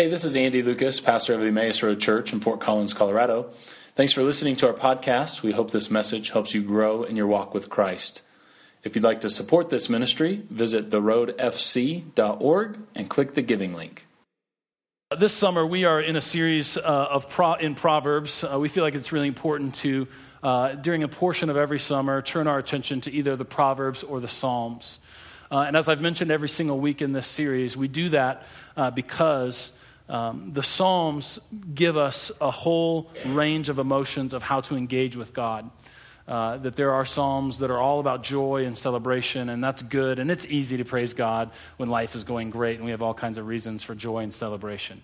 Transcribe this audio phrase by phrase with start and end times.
[0.00, 3.50] Hey, this is Andy Lucas, pastor of Emmaus Road Church in Fort Collins, Colorado.
[3.96, 5.42] Thanks for listening to our podcast.
[5.42, 8.22] We hope this message helps you grow in your walk with Christ.
[8.82, 14.06] If you'd like to support this ministry, visit theroadfc.org and click the giving link.
[15.18, 18.42] This summer, we are in a series uh, of pro- in Proverbs.
[18.42, 20.08] Uh, we feel like it's really important to,
[20.42, 24.18] uh, during a portion of every summer, turn our attention to either the Proverbs or
[24.18, 24.98] the Psalms.
[25.50, 28.46] Uh, and as I've mentioned every single week in this series, we do that
[28.78, 29.72] uh, because
[30.10, 31.38] um, the Psalms
[31.72, 35.70] give us a whole range of emotions of how to engage with God.
[36.26, 40.18] Uh, that there are Psalms that are all about joy and celebration, and that's good.
[40.18, 43.14] And it's easy to praise God when life is going great, and we have all
[43.14, 45.00] kinds of reasons for joy and celebration.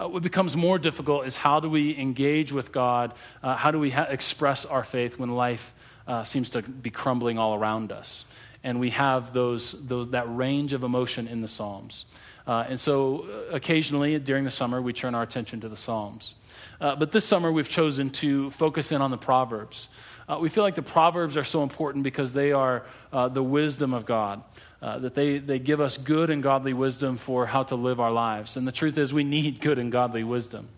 [0.00, 3.12] Uh, what becomes more difficult is how do we engage with God?
[3.42, 5.74] Uh, how do we ha- express our faith when life
[6.06, 8.24] uh, seems to be crumbling all around us?
[8.64, 12.06] And we have those, those, that range of emotion in the Psalms.
[12.46, 16.34] Uh, and so uh, occasionally during the summer, we turn our attention to the Psalms.
[16.80, 19.88] Uh, but this summer, we've chosen to focus in on the Proverbs.
[20.28, 23.94] Uh, we feel like the Proverbs are so important because they are uh, the wisdom
[23.94, 24.42] of God,
[24.82, 28.12] uh, that they, they give us good and godly wisdom for how to live our
[28.12, 28.56] lives.
[28.56, 30.68] And the truth is, we need good and godly wisdom.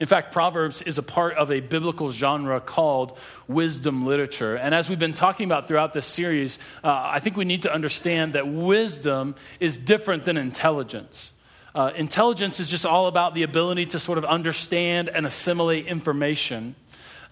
[0.00, 3.18] In fact, Proverbs is a part of a biblical genre called
[3.48, 4.54] wisdom literature.
[4.54, 7.72] And as we've been talking about throughout this series, uh, I think we need to
[7.72, 11.32] understand that wisdom is different than intelligence.
[11.74, 16.76] Uh, intelligence is just all about the ability to sort of understand and assimilate information,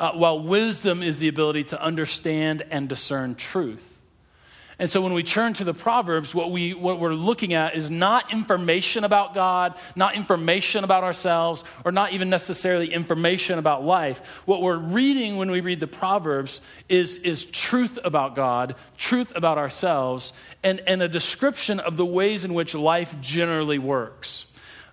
[0.00, 3.95] uh, while wisdom is the ability to understand and discern truth.
[4.78, 7.90] And so when we turn to the Proverbs, what, we, what we're looking at is
[7.90, 14.42] not information about God, not information about ourselves, or not even necessarily information about life.
[14.44, 16.60] What we're reading when we read the Proverbs
[16.90, 22.44] is, is truth about God, truth about ourselves, and, and a description of the ways
[22.44, 24.44] in which life generally works.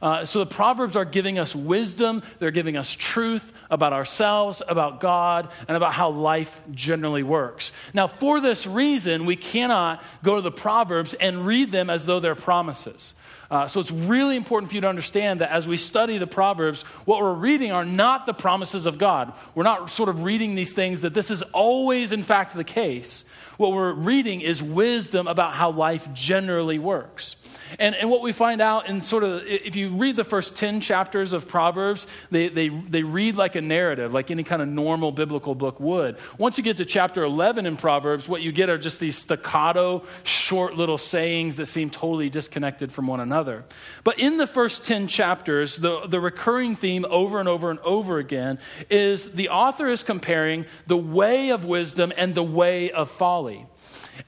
[0.01, 4.99] Uh, so the Proverbs are giving us wisdom, they're giving us truth about ourselves, about
[4.99, 7.71] God, and about how life generally works.
[7.91, 12.19] Now, for this reason, we cannot go to the Proverbs and read them as though
[12.19, 13.15] they're promises.
[13.49, 16.83] Uh, so it's really important for you to understand that as we study the Proverbs,
[17.05, 19.33] what we're reading are not the promises of God.
[19.55, 23.25] We're not sort of reading these things that this is always, in fact, the case.
[23.63, 27.37] What we're reading is wisdom about how life generally works.
[27.79, 30.81] And, and what we find out in sort of, if you read the first 10
[30.81, 35.13] chapters of Proverbs, they, they, they read like a narrative, like any kind of normal
[35.13, 36.17] biblical book would.
[36.37, 40.03] Once you get to chapter 11 in Proverbs, what you get are just these staccato,
[40.23, 43.63] short little sayings that seem totally disconnected from one another.
[44.03, 48.19] But in the first 10 chapters, the, the recurring theme over and over and over
[48.19, 48.59] again
[48.89, 53.52] is the author is comparing the way of wisdom and the way of folly.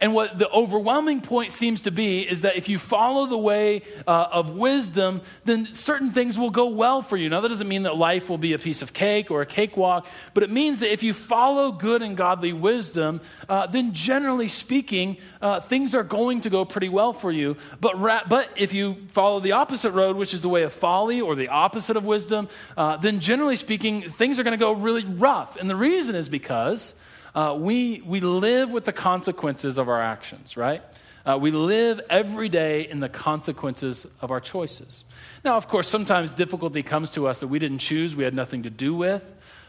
[0.02, 3.84] And what the overwhelming point seems to be is that if you follow the way
[4.08, 7.30] uh, of wisdom, then certain things will go well for you.
[7.30, 10.08] Now, that doesn't mean that life will be a piece of cake or a cakewalk,
[10.34, 15.18] but it means that if you follow good and godly wisdom, uh, then generally speaking,
[15.42, 17.58] uh, things are going to go pretty well for you.
[17.80, 21.22] But, ra- but if you follow the opposite road, which is the way of folly
[21.22, 25.06] or the opposite of wisdom, uh, then generally speaking, things are going to go really
[25.06, 25.56] rough.
[25.56, 26.94] And the reason is because
[27.36, 30.82] uh, we, we live with the consequences of our actions, right?
[31.26, 35.04] Uh, we live every day in the consequences of our choices.
[35.44, 38.64] Now, of course, sometimes difficulty comes to us that we didn't choose, we had nothing
[38.64, 39.24] to do with.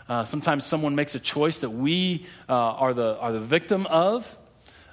[0.09, 4.37] Uh, sometimes someone makes a choice that we uh, are, the, are the victim of.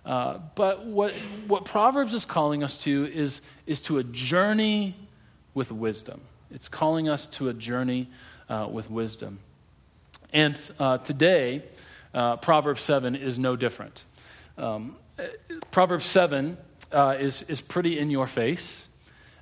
[0.03, 1.13] Uh, but what,
[1.47, 4.95] what Proverbs is calling us to is, is to a journey
[5.53, 6.21] with wisdom.
[6.49, 8.09] It's calling us to a journey
[8.49, 9.39] uh, with wisdom.
[10.33, 10.55] And
[11.03, 11.61] today,
[12.13, 14.03] uh, Proverbs 7 is no different.
[14.57, 14.95] Um,
[15.71, 16.57] Proverbs 7
[16.91, 18.87] uh, is, is pretty in your face.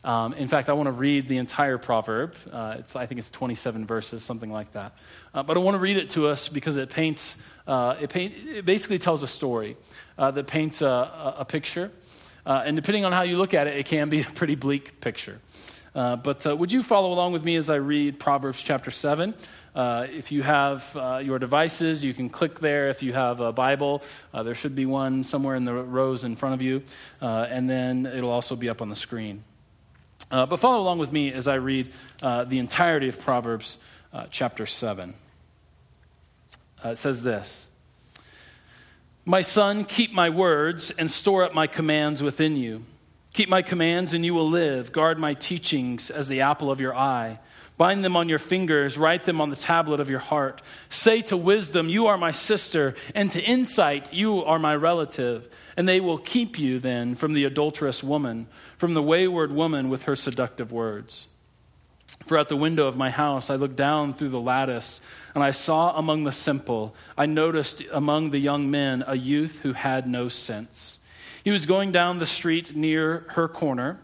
[0.03, 2.35] Um, in fact, I want to read the entire proverb.
[2.51, 4.95] Uh, it's, I think it's 27 verses, something like that.
[5.33, 7.37] Uh, but I want to read it to us because it paints,
[7.67, 9.77] uh, it, paint, it basically tells a story
[10.17, 11.91] uh, that paints a, a, picture.
[12.45, 14.99] Uh, and depending on how you look at it, it can be a pretty bleak
[15.01, 15.39] picture.
[15.93, 19.35] Uh, but would you follow along with me as I read Proverbs chapter 7?
[19.73, 22.89] Uh, if you have uh, your devices, you can click there.
[22.89, 24.03] If you have a Bible,
[24.33, 26.83] uh, there should be one somewhere in the rows in front of you,
[27.21, 29.43] uh, and then it'll also be up on the screen.
[30.29, 31.91] Uh, but follow along with me as I read
[32.21, 33.77] uh, the entirety of Proverbs
[34.29, 35.13] chapter 7.
[36.83, 37.69] it says this
[39.23, 42.83] My son, keep my words and store up my commands within you.
[43.33, 44.91] Keep my commands and you will live.
[44.91, 47.39] Guard my teachings as the apple of your eye.
[47.81, 50.61] Bind them on your fingers, write them on the tablet of your heart.
[50.91, 55.49] Say to wisdom, You are my sister, and to insight, You are my relative.
[55.75, 58.45] And they will keep you then from the adulterous woman,
[58.77, 61.25] from the wayward woman with her seductive words.
[62.27, 65.01] For at the window of my house I looked down through the lattice,
[65.33, 69.73] and I saw among the simple, I noticed among the young men a youth who
[69.73, 70.99] had no sense.
[71.43, 73.99] He was going down the street near her corner,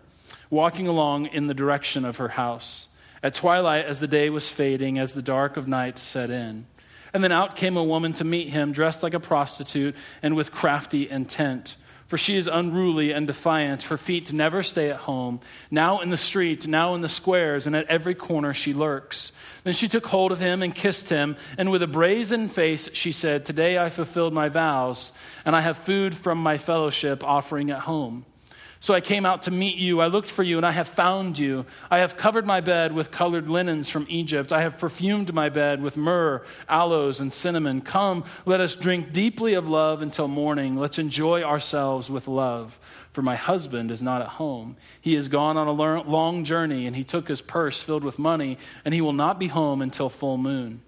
[0.50, 2.88] walking along in the direction of her house.
[3.28, 6.66] At twilight, as the day was fading, as the dark of night set in.
[7.14, 10.54] And then out came a woman to meet him, dressed like a prostitute and with
[10.54, 11.76] crafty intent
[12.08, 13.84] for she is unruly and defiant.
[13.84, 15.42] Her feet never stay at home.
[15.70, 19.34] Now in the street, now in the squares, and at every corner she lurks.
[19.66, 23.12] Then she took hold of him and kissed him, and with a brazen face she
[23.12, 25.12] said, Today I fulfilled my vows,
[25.44, 28.26] and I have food from my fellowship offering at home.
[28.80, 30.02] So I came out to meet you.
[30.02, 31.66] I looked for you, and I have found you.
[31.90, 34.54] I have covered my bed with colored linens from Egypt.
[34.54, 37.82] I have perfumed my bed with myrrh, aloes, and cinnamon.
[37.82, 40.78] Come, let us drink deeply of love until morning.
[40.78, 42.78] Let's enjoy ourselves with love.
[43.14, 44.78] For my husband is not at home.
[45.02, 48.60] He has gone on a long journey, and he took his purse filled with money,
[48.86, 50.82] and he will not be home until full moon.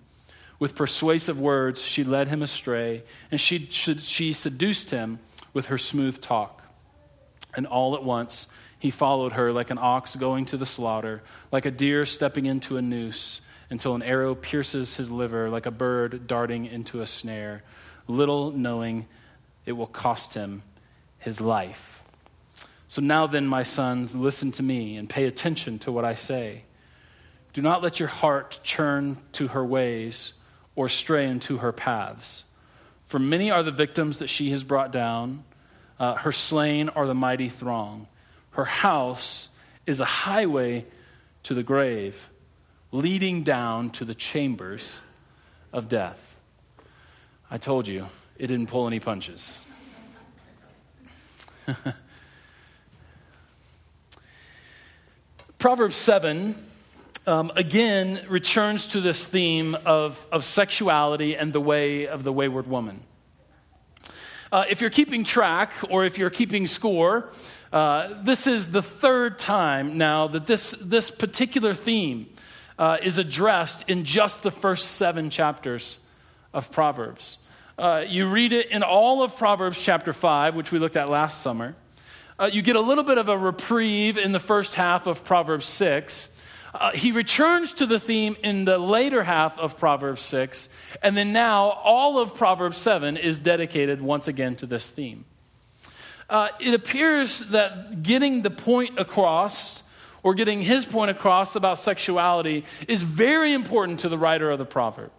[0.59, 3.01] With persuasive words, she led him astray,
[3.31, 5.17] and she, she seduced him
[5.53, 6.58] with her smooth talk.
[7.59, 8.47] And all at once
[8.79, 11.21] he followed her like an ox going to the slaughter,
[11.51, 15.71] like a deer stepping into a noose, until an arrow pierces his liver, like a
[15.71, 17.61] bird darting into a snare,
[18.07, 19.07] little knowing
[19.65, 20.61] it will cost him
[21.17, 22.01] his life.
[22.87, 26.63] So now then, my sons, listen to me and pay attention to what I say.
[27.51, 30.31] Do not let your heart churn to her ways
[30.77, 32.45] or stray into her paths.
[33.07, 35.43] For many are the victims that she has brought down
[35.99, 38.07] uh, her slain are the mighty throng.
[38.51, 39.49] Her house
[39.85, 40.85] is a highway
[41.43, 42.29] to the grave,
[42.91, 45.01] leading down to the chambers
[45.73, 46.39] of death.
[47.51, 48.05] I told you,
[48.37, 49.65] it didn't pull any punches.
[55.57, 56.55] Proverbs 7
[57.27, 62.65] um, again returns to this theme of, of sexuality and the way of the wayward
[62.65, 63.03] woman.
[64.51, 67.29] Uh, if you're keeping track or if you're keeping score,
[67.71, 72.27] uh, this is the third time now that this, this particular theme
[72.79, 75.99] uh, is addressed in just the first seven chapters
[76.51, 77.37] of Proverbs.
[77.77, 81.41] Uh, you read it in all of Proverbs chapter 5, which we looked at last
[81.41, 81.75] summer.
[82.39, 85.67] Uh, you get a little bit of a reprieve in the first half of Proverbs
[85.67, 86.29] 6.
[86.73, 90.69] Uh, he returns to the theme in the later half of Proverbs 6,
[91.01, 95.25] and then now all of Proverbs 7 is dedicated once again to this theme.
[96.29, 99.81] Uh, it appears that getting the point across,
[100.21, 104.65] or getting his point across about sexuality, is very important to the writer of the
[104.65, 105.11] proverb.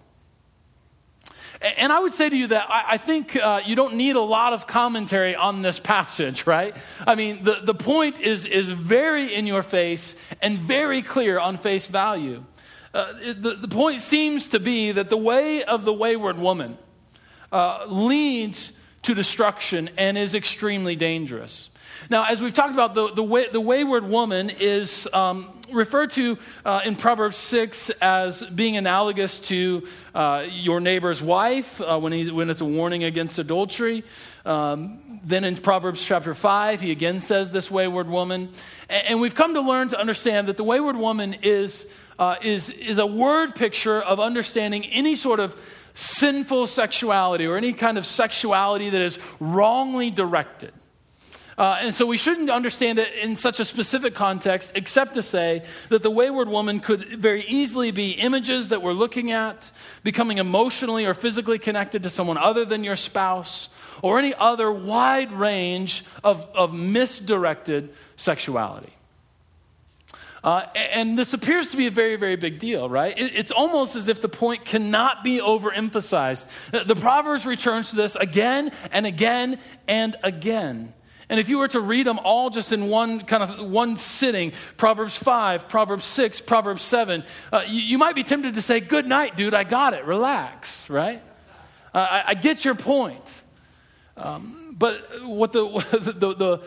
[1.60, 4.54] And I would say to you that I, think uh, you don't need a lot
[4.54, 6.74] of commentary on this passage, right?
[7.06, 11.58] I mean, the, the point is, is very in your face and very clear on
[11.58, 12.44] face value.
[12.94, 16.78] Uh, the, the point seems to be that the way of the wayward woman
[17.52, 18.72] uh, leads
[19.02, 21.69] to destruction and is extremely dangerous.
[22.08, 26.38] Now, as we've talked about, the, the, way, the wayward woman is um, referred to
[26.64, 32.30] uh, in Proverbs 6 as being analogous to uh, your neighbor's wife uh, when, he,
[32.30, 34.04] when it's a warning against adultery.
[34.44, 38.50] Um, then in Proverbs chapter 5, he again says this wayward woman.
[38.88, 41.86] And, and we've come to learn to understand that the wayward woman is,
[42.18, 45.54] uh, is, is a word picture of understanding any sort of
[45.94, 50.72] sinful sexuality or any kind of sexuality that is wrongly directed.
[51.60, 55.62] Uh, and so we shouldn't understand it in such a specific context, except to say
[55.90, 59.70] that the wayward woman could very easily be images that we're looking at,
[60.02, 63.68] becoming emotionally or physically connected to someone other than your spouse,
[64.00, 68.94] or any other wide range of, of misdirected sexuality.
[70.42, 73.12] Uh, and this appears to be a very, very big deal, right?
[73.18, 76.46] It's almost as if the point cannot be overemphasized.
[76.70, 80.94] The, Proverbs returns to this again and again and again.
[81.30, 84.52] And if you were to read them all just in one kind of one sitting,
[84.76, 87.22] Proverbs 5, Proverbs 6, Proverbs 7,
[87.52, 90.90] uh, you, you, might be tempted to say, Good night, dude, I got it, relax,
[90.90, 91.22] right?
[91.94, 93.42] Uh, I, I, get your point.
[94.16, 96.62] Um, but what the, the, the,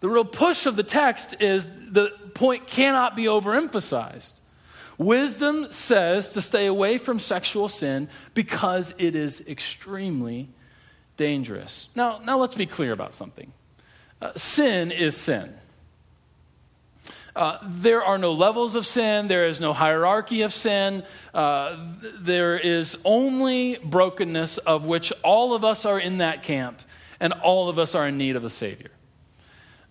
[0.00, 4.34] the real push of the text is the point cannot be overemphasized.
[4.96, 10.48] Wisdom says to stay away from sexual sin because it is extremely
[11.18, 11.90] dangerous.
[11.94, 13.52] Now, now let's be clear about something.
[14.20, 15.54] Uh, sin is sin.
[17.36, 19.28] Uh, there are no levels of sin.
[19.28, 21.04] There is no hierarchy of sin.
[21.32, 21.76] Uh,
[22.18, 26.80] there is only brokenness, of which all of us are in that camp,
[27.20, 28.90] and all of us are in need of a Savior.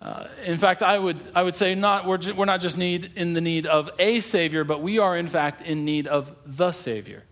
[0.01, 3.13] Uh, in fact, I would, I would say not, we're, ju- we're not just need,
[3.15, 6.72] in the need of a Savior, but we are, in fact, in need of the
[6.72, 7.24] Savior,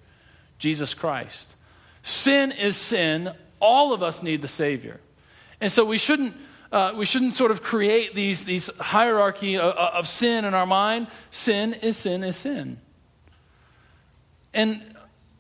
[0.58, 1.56] Jesus Christ.
[2.04, 3.32] Sin is sin.
[3.60, 5.02] All of us need the Savior.
[5.60, 6.36] And so we shouldn't,
[6.76, 11.08] uh, we shouldn't sort of create these, these hierarchy of, of sin in our mind.
[11.32, 12.82] Sin is sin is sin.
[14.54, 14.84] And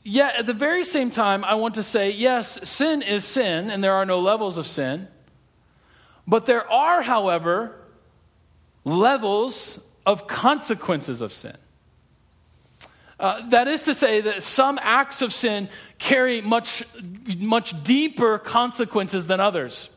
[0.01, 3.83] yet, at the very same time, I want to say yes, sin is sin, and
[3.83, 5.09] there are no levels of sin.
[6.25, 7.75] But there are, however,
[8.85, 11.57] levels of consequences of sin.
[13.19, 16.83] Uh, that is to say, that some acts of sin carry much,
[17.37, 19.89] much deeper consequences than others.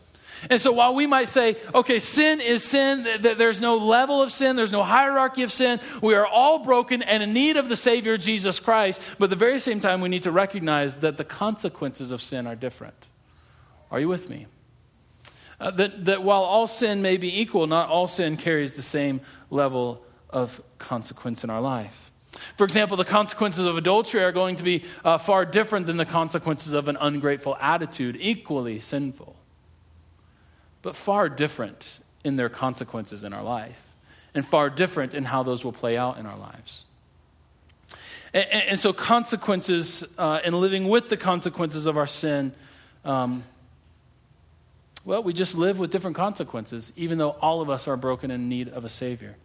[0.51, 4.33] And so while we might say, okay, sin is sin, that there's no level of
[4.33, 7.77] sin, there's no hierarchy of sin, we are all broken and in need of the
[7.77, 11.25] Savior Jesus Christ, but at the very same time, we need to recognize that the
[11.25, 13.07] consequences of sin are different.
[13.91, 14.47] Are you with me?
[15.61, 19.21] Uh, that, that while all sin may be equal, not all sin carries the same
[19.51, 22.11] level of consequence in our life.
[22.57, 26.05] For example, the consequences of adultery are going to be uh, far different than the
[26.05, 29.38] consequences of an ungrateful attitude, equally sinful
[30.89, 33.79] but far different in their consequences in our life,
[34.35, 36.87] and far different in how those will play out in our lives.
[38.33, 42.55] And, and so, consequences uh, and living with the consequences of our sin,
[43.05, 43.45] um,
[45.05, 48.49] well, we just live with different consequences, even though all of us are broken in
[48.49, 49.37] need of a Savior.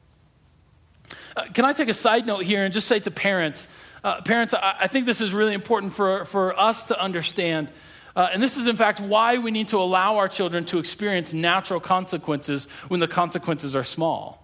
[1.36, 3.68] Uh, can I take a side note here and just say to parents,
[4.02, 7.68] uh, parents, I, I, think this is really important for, for us to understand
[8.16, 11.34] uh, and this is, in fact, why we need to allow our children to experience
[11.34, 14.40] natural consequences when the consequences are small.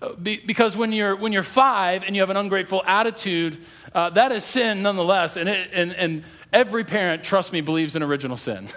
[0.00, 3.58] Uh, be, because when you're, when you're five and you have an ungrateful attitude,
[3.94, 5.36] uh, that is sin nonetheless.
[5.36, 8.68] And, it, and, and every parent, trust me, believes in original sin.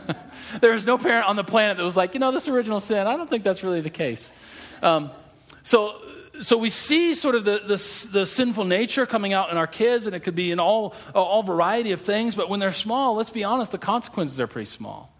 [0.60, 3.08] there is no parent on the planet that was like, you know, this original sin,
[3.08, 4.32] I don't think that's really the case.
[4.82, 5.10] Um,
[5.64, 6.00] so,
[6.40, 10.06] so we see sort of the, the, the, sinful nature coming out in our kids,
[10.06, 13.30] and it could be in all, all variety of things, but when they're small, let's
[13.30, 15.12] be honest, the consequences are pretty small.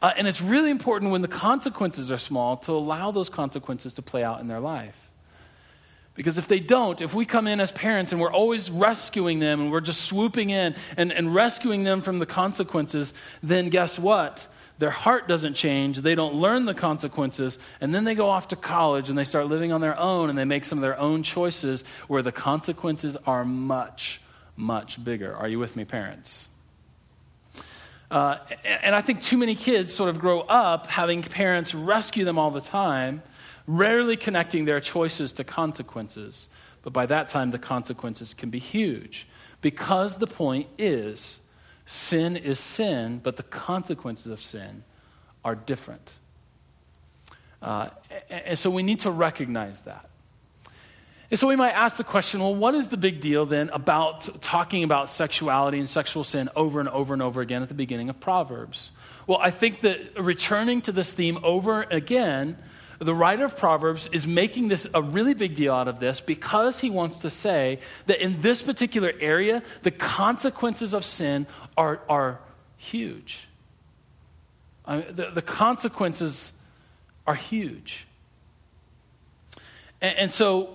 [0.00, 4.02] Uh, and it's really important when the consequences are small to allow those consequences to
[4.02, 5.08] play out in their life.
[6.14, 9.60] Because if they don't, if we come in as parents and we're always rescuing them
[9.60, 14.46] and we're just swooping in and, and rescuing them from the consequences, then guess what?
[14.78, 18.56] Their heart doesn't change, they don't learn the consequences, and then they go off to
[18.56, 21.22] college and they start living on their own and they make some of their own
[21.22, 24.20] choices where the consequences are much,
[24.56, 25.34] much bigger.
[25.34, 26.48] Are you with me, parents?
[28.10, 32.38] Uh, and I think too many kids sort of grow up having parents rescue them
[32.38, 33.22] all the time,
[33.66, 36.48] rarely connecting their choices to consequences.
[36.82, 39.26] But by that time, the consequences can be huge.
[39.60, 41.40] Because the point is,
[41.90, 44.84] Sin is sin, but the consequences of sin
[45.42, 46.12] are different.
[47.62, 47.88] Uh,
[48.28, 50.10] and so we need to recognize that.
[51.30, 54.42] And so we might ask the question well, what is the big deal then about
[54.42, 58.10] talking about sexuality and sexual sin over and over and over again at the beginning
[58.10, 58.90] of Proverbs?
[59.26, 62.58] Well, I think that returning to this theme over again
[62.98, 66.80] the writer of Proverbs is making this a really big deal out of this because
[66.80, 72.40] he wants to say that in this particular area, the consequences of sin are, are
[72.76, 73.46] huge.
[74.84, 76.52] I mean, the, the consequences
[77.26, 78.06] are huge.
[80.00, 80.74] And, and so,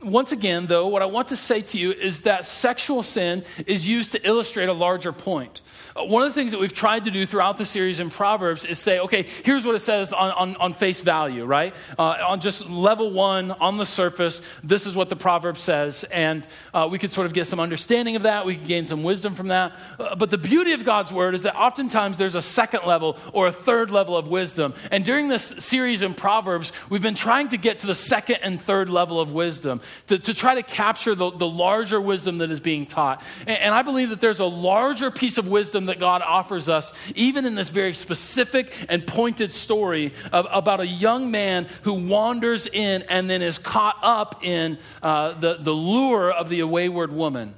[0.00, 3.88] once again, though, what I want to say to you is that sexual sin is
[3.88, 5.60] used to illustrate a larger point.
[5.96, 8.80] One of the things that we've tried to do throughout the series in Proverbs is
[8.80, 11.72] say, okay, here's what it says on, on, on face value, right?
[11.96, 16.02] Uh, on just level one, on the surface, this is what the Proverb says.
[16.04, 18.44] And uh, we could sort of get some understanding of that.
[18.44, 19.76] We can gain some wisdom from that.
[19.96, 23.46] Uh, but the beauty of God's word is that oftentimes there's a second level or
[23.46, 24.74] a third level of wisdom.
[24.90, 28.60] And during this series in Proverbs, we've been trying to get to the second and
[28.60, 32.58] third level of wisdom to, to try to capture the, the larger wisdom that is
[32.58, 33.22] being taught.
[33.46, 36.68] And, and I believe that there's a larger piece of wisdom wisdom that God offers
[36.68, 41.94] us, even in this very specific and pointed story of, about a young man who
[41.94, 47.12] wanders in and then is caught up in uh, the, the lure of the wayward
[47.12, 47.54] woman.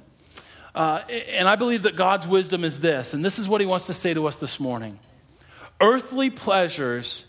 [0.75, 3.87] Uh, and I believe that God's wisdom is this, and this is what he wants
[3.87, 4.99] to say to us this morning
[5.79, 7.25] earthly pleasures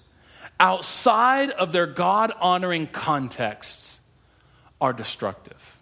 [0.58, 3.98] outside of their God honoring contexts
[4.80, 5.76] are destructive.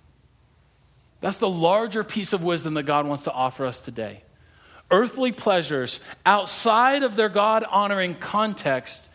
[1.20, 4.22] That's the larger piece of wisdom that God wants to offer us today
[4.90, 9.08] earthly pleasures outside of their God honoring context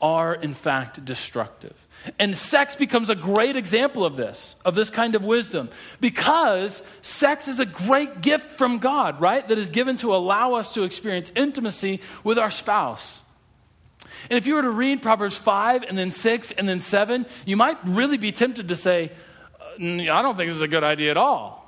[0.00, 1.74] are in fact destructive.
[2.18, 7.46] And sex becomes a great example of this, of this kind of wisdom, because sex
[7.46, 9.46] is a great gift from God, right?
[9.46, 13.20] That is given to allow us to experience intimacy with our spouse.
[14.28, 17.56] And if you were to read Proverbs 5 and then 6 and then 7, you
[17.56, 19.12] might really be tempted to say,
[19.60, 21.61] uh, I don't think this is a good idea at all.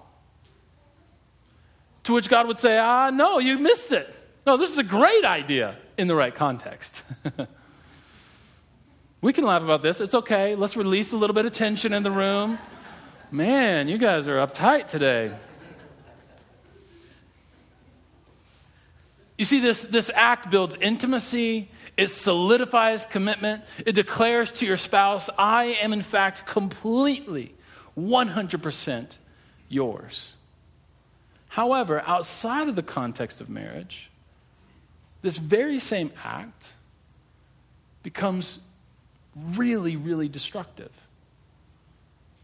[2.05, 4.15] To which God would say, Ah, no, you missed it.
[4.47, 7.03] No, this is a great idea in the right context.
[9.21, 10.01] we can laugh about this.
[10.01, 10.55] It's okay.
[10.55, 12.59] Let's release a little bit of tension in the room.
[13.31, 15.33] Man, you guys are uptight today.
[19.37, 25.29] You see, this, this act builds intimacy, it solidifies commitment, it declares to your spouse,
[25.37, 27.55] I am in fact completely,
[27.99, 29.17] 100%
[29.69, 30.35] yours.
[31.55, 34.11] However, outside of the context of marriage,
[35.23, 36.73] this very same act
[38.03, 38.59] becomes
[39.37, 40.91] really, really destructive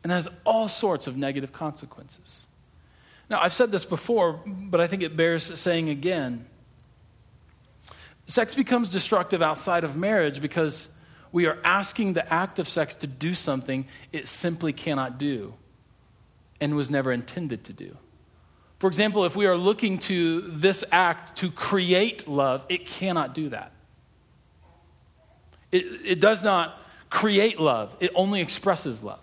[0.04, 2.46] and has all sorts of negative consequences.
[3.28, 6.46] Now, I've said this before, but I think it bears saying again.
[8.26, 10.88] Sex becomes destructive outside of marriage because
[11.32, 15.54] we are asking the act of sex to do something it simply cannot do
[16.60, 17.96] and was never intended to do.
[18.80, 23.50] For example, if we are looking to this act to create love, it cannot do
[23.50, 23.72] that.
[25.70, 29.20] It, it does not create love, it only expresses love.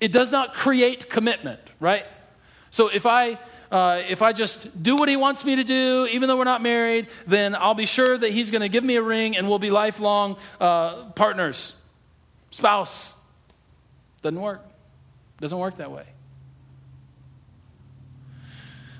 [0.00, 2.04] It does not create commitment, right?
[2.70, 3.38] So if I
[3.70, 6.62] uh, if I just do what he wants me to do, even though we're not
[6.62, 9.58] married, then I'll be sure that he's going to give me a ring and we'll
[9.58, 11.72] be lifelong uh, partners,
[12.50, 13.14] spouse.
[14.22, 14.62] Doesn't work.
[15.40, 16.04] Doesn't work that way.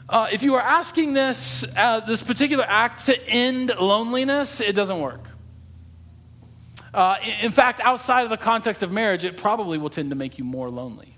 [0.08, 5.00] Uh, if you are asking this, uh, this particular act to end loneliness, it doesn't
[5.00, 5.24] work.
[6.92, 10.38] Uh, in fact, outside of the context of marriage, it probably will tend to make
[10.38, 11.16] you more lonely.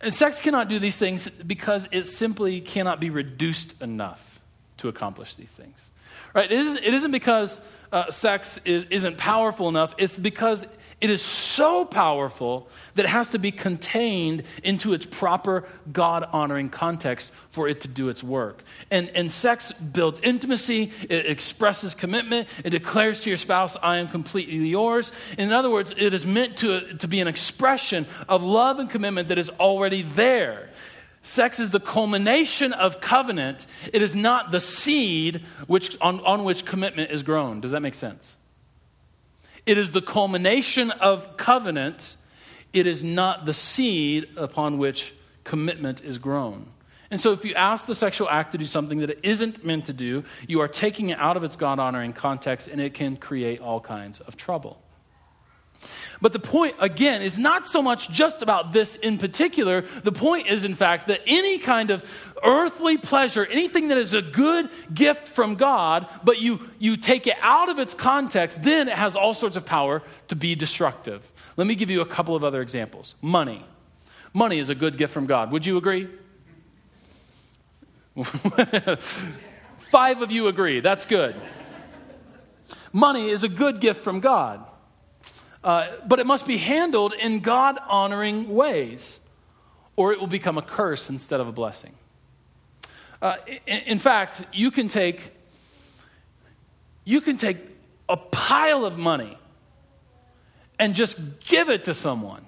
[0.00, 4.40] And sex cannot do these things because it simply cannot be reduced enough
[4.76, 5.90] to accomplish these things.
[6.34, 6.52] Right?
[6.52, 10.66] It, is, it isn't because uh, sex is, isn't powerful enough, it's because
[10.98, 16.70] it is so powerful that it has to be contained into its proper God honoring
[16.70, 18.62] context for it to do its work.
[18.90, 24.08] And, and sex builds intimacy, it expresses commitment, it declares to your spouse, I am
[24.08, 25.12] completely yours.
[25.36, 29.28] In other words, it is meant to, to be an expression of love and commitment
[29.28, 30.70] that is already there.
[31.22, 33.66] Sex is the culmination of covenant.
[33.92, 37.60] It is not the seed which, on, on which commitment is grown.
[37.60, 38.38] Does that make sense?
[39.66, 42.16] It is the culmination of covenant.
[42.72, 45.12] It is not the seed upon which
[45.44, 46.68] commitment is grown.
[47.10, 49.84] And so, if you ask the sexual act to do something that it isn't meant
[49.86, 53.16] to do, you are taking it out of its God honoring context, and it can
[53.16, 54.80] create all kinds of trouble.
[56.20, 59.82] But the point, again, is not so much just about this in particular.
[59.82, 62.04] The point is, in fact, that any kind of
[62.42, 67.36] earthly pleasure, anything that is a good gift from God, but you, you take it
[67.42, 71.30] out of its context, then it has all sorts of power to be destructive.
[71.56, 73.14] Let me give you a couple of other examples.
[73.20, 73.64] Money.
[74.32, 75.50] Money is a good gift from God.
[75.50, 76.08] Would you agree?
[79.78, 80.80] Five of you agree.
[80.80, 81.34] That's good.
[82.92, 84.64] Money is a good gift from God.
[85.66, 89.18] Uh, but it must be handled in God honoring ways,
[89.96, 91.92] or it will become a curse instead of a blessing.
[93.20, 93.34] Uh,
[93.66, 95.32] in, in fact, you can take
[97.04, 97.56] you can take
[98.08, 99.36] a pile of money
[100.78, 102.46] and just give it to someone.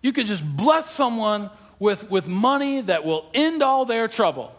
[0.00, 4.54] You could just bless someone with, with money that will end all their trouble.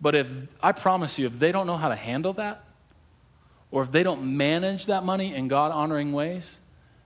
[0.00, 0.26] But if
[0.62, 2.64] I promise you, if they don't know how to handle that,
[3.72, 6.58] or if they don't manage that money in God honoring ways,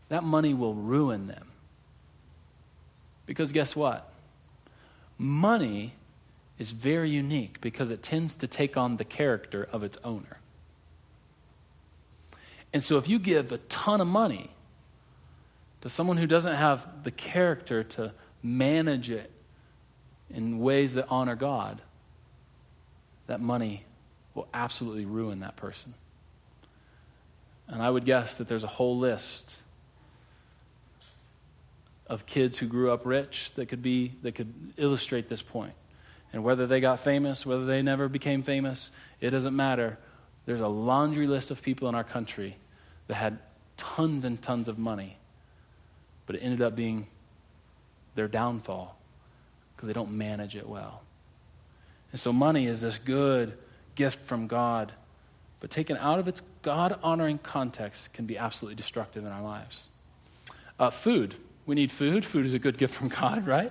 [0.09, 1.47] that money will ruin them.
[3.25, 4.13] Because guess what?
[5.17, 5.95] Money
[6.59, 10.41] is very unique because it tends to take on the character of its owner.
[12.73, 14.51] And so if you give a ton of money
[15.83, 19.31] to someone who doesn't have the character to manage it
[20.31, 21.81] in ways that honor God,
[23.29, 23.85] that money
[24.35, 25.95] will absolutely ruin that person.
[27.69, 29.59] And I would guess that there's a whole list
[32.07, 35.73] of kids who grew up rich that could be that could illustrate this point.
[36.33, 39.99] And whether they got famous, whether they never became famous, it doesn't matter.
[40.45, 42.57] There's a laundry list of people in our country
[43.09, 43.39] that had
[43.77, 45.19] tons and tons of money,
[46.27, 47.07] but it ended up being
[48.15, 48.97] their downfall
[49.75, 51.03] because they don't manage it well.
[52.13, 53.59] And so money is this good
[53.95, 54.93] gift from God
[55.61, 59.87] but taken out of its God honoring context can be absolutely destructive in our lives.
[60.81, 61.37] Uh, food.
[61.65, 62.25] We need food.
[62.25, 63.71] Food is a good gift from God, right?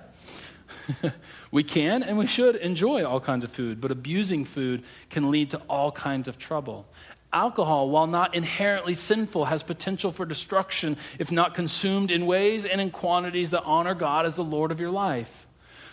[1.50, 5.50] we can and we should enjoy all kinds of food, but abusing food can lead
[5.50, 6.86] to all kinds of trouble.
[7.34, 12.80] Alcohol, while not inherently sinful, has potential for destruction if not consumed in ways and
[12.80, 15.46] in quantities that honor God as the Lord of your life.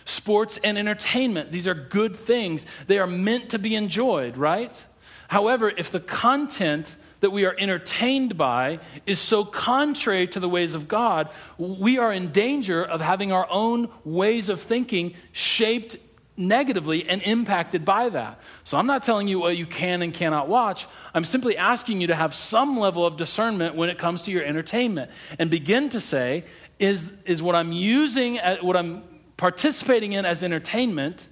[0.06, 2.64] Sports and entertainment, these are good things.
[2.86, 4.82] They are meant to be enjoyed, right?
[5.28, 10.74] However, if the content that we are entertained by is so contrary to the ways
[10.74, 15.96] of God, we are in danger of having our own ways of thinking shaped
[16.36, 18.40] negatively and impacted by that.
[18.64, 20.86] So I'm not telling you what you can and cannot watch.
[21.14, 24.44] I'm simply asking you to have some level of discernment when it comes to your
[24.44, 26.44] entertainment and begin to say,
[26.78, 29.02] is, is what I'm using, uh, what I'm
[29.36, 31.28] participating in as entertainment,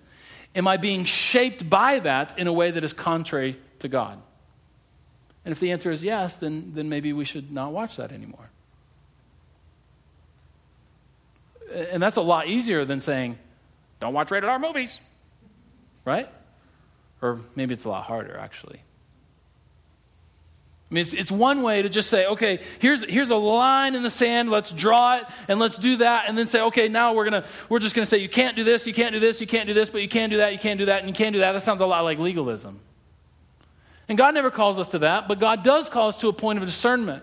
[0.55, 4.21] am I being shaped by that in a way that is contrary to God?
[5.45, 8.51] And if the answer is yes, then, then maybe we should not watch that anymore.
[11.73, 13.38] And that's a lot easier than saying,
[14.01, 14.99] don't watch rated R movies,
[16.05, 16.29] right?
[17.21, 18.83] Or maybe it's a lot harder, actually.
[20.90, 24.03] I mean, it's, it's one way to just say, okay, here's, here's a line in
[24.03, 27.25] the sand, let's draw it, and let's do that, and then say, okay, now we're,
[27.25, 29.47] gonna, we're just going to say, you can't do this, you can't do this, you
[29.47, 31.33] can't do this, but you can do that, you can't do that, and you can't
[31.33, 31.53] do that.
[31.53, 32.79] That sounds a lot like legalism.
[34.12, 36.59] And God never calls us to that, but God does call us to a point
[36.59, 37.22] of discernment.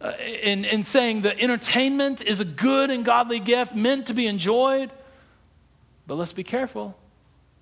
[0.00, 4.26] Uh, in, in saying that entertainment is a good and godly gift meant to be
[4.26, 4.90] enjoyed,
[6.06, 6.96] but let's be careful.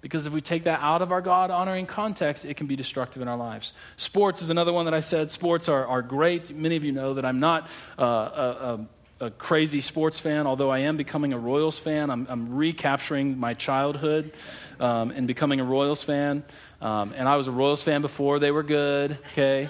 [0.01, 3.23] Because if we take that out of our God honoring context, it can be destructive
[3.23, 3.73] in our lives.
[3.97, 5.29] Sports is another one that I said.
[5.29, 6.55] Sports are, are great.
[6.55, 7.68] Many of you know that I'm not
[7.99, 8.87] uh, a,
[9.21, 12.09] a, a, crazy sports fan, although I am becoming a Royals fan.
[12.09, 14.33] I'm, I'm recapturing my childhood
[14.81, 16.43] um, and becoming a Royals fan.
[16.81, 19.69] Um, and I was a Royals fan before they were good, okay?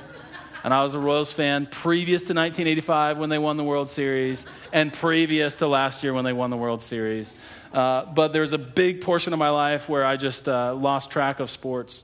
[0.65, 4.45] And I was a Royals fan previous to 1985 when they won the World Series,
[4.73, 7.37] and previous to last year when they won the World Series.
[7.73, 11.41] Uh, but there's a big portion of my life where I just uh, lost track
[11.41, 12.03] of sports,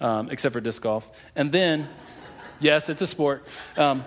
[0.00, 1.10] um, except for disc golf.
[1.34, 1.88] And then,
[2.60, 3.46] yes, it's a sport.
[3.76, 4.04] Um,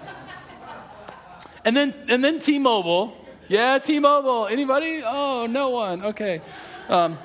[1.66, 3.18] and then, and then T-Mobile.
[3.48, 4.48] Yeah, T-Mobile.
[4.48, 5.02] Anybody?
[5.04, 6.04] Oh, no one.
[6.06, 6.42] Okay.
[6.90, 7.18] Um,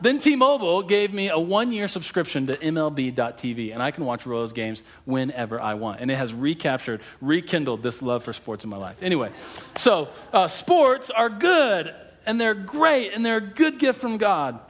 [0.00, 4.26] then T Mobile gave me a one year subscription to MLB.tv, and I can watch
[4.26, 6.00] Royals games whenever I want.
[6.00, 8.96] And it has recaptured, rekindled this love for sports in my life.
[9.02, 9.30] Anyway,
[9.76, 11.94] so uh, sports are good,
[12.26, 14.60] and they're great, and they're a good gift from God.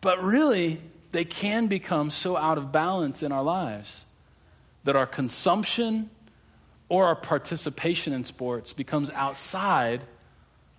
[0.00, 0.80] But really,
[1.12, 4.04] they can become so out of balance in our lives
[4.84, 6.10] that our consumption
[6.88, 10.02] or our participation in sports becomes outside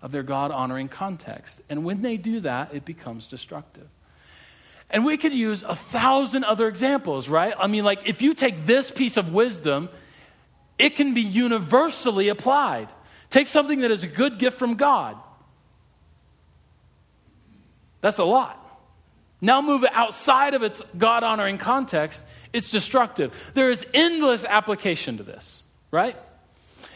[0.01, 1.61] of their God honoring context.
[1.69, 3.87] And when they do that, it becomes destructive.
[4.89, 7.53] And we could use a thousand other examples, right?
[7.57, 9.89] I mean, like, if you take this piece of wisdom,
[10.79, 12.87] it can be universally applied.
[13.29, 15.17] Take something that is a good gift from God.
[18.01, 18.55] That's a lot.
[19.41, 23.51] Now move it outside of its God honoring context, it's destructive.
[23.53, 26.17] There is endless application to this, right?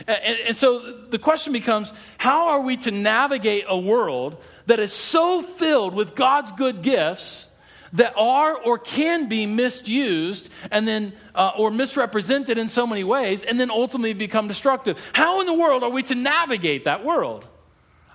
[0.07, 0.79] And, and, so
[1.09, 6.15] the question becomes how are we to navigate a world that is so filled with
[6.15, 7.47] God's good gifts
[7.93, 13.43] that are or can be misused and then uh, or misrepresented in so many ways
[13.43, 14.99] and then ultimately become destructive?
[15.13, 17.45] How in the world are we to navigate that world?